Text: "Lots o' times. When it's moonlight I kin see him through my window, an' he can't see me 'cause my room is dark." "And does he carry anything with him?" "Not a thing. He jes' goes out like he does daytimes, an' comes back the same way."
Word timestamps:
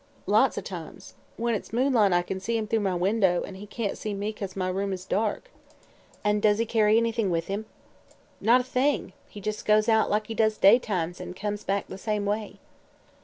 "Lots 0.25 0.57
o' 0.57 0.61
times. 0.61 1.13
When 1.37 1.53
it's 1.53 1.71
moonlight 1.71 2.11
I 2.11 2.23
kin 2.23 2.39
see 2.39 2.57
him 2.57 2.65
through 2.65 2.79
my 2.79 2.95
window, 2.95 3.43
an' 3.43 3.53
he 3.53 3.67
can't 3.67 3.95
see 3.99 4.15
me 4.15 4.33
'cause 4.33 4.55
my 4.55 4.67
room 4.67 4.93
is 4.93 5.05
dark." 5.05 5.51
"And 6.23 6.41
does 6.41 6.57
he 6.57 6.65
carry 6.65 6.97
anything 6.97 7.29
with 7.29 7.45
him?" 7.45 7.67
"Not 8.39 8.61
a 8.61 8.63
thing. 8.63 9.13
He 9.29 9.39
jes' 9.39 9.61
goes 9.61 9.87
out 9.87 10.09
like 10.09 10.25
he 10.25 10.33
does 10.33 10.57
daytimes, 10.57 11.21
an' 11.21 11.35
comes 11.35 11.63
back 11.63 11.85
the 11.87 11.99
same 11.99 12.25
way." 12.25 12.57